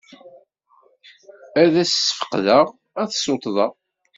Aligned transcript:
Ad 1.61 1.73
as-sfeqdeɣ, 1.83 2.65
ad 3.01 3.07
t-ssuṭḍeɣ. 3.09 3.71